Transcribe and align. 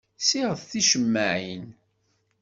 Ssiɣet 0.19 0.67
ticemmaɛin. 0.71 1.63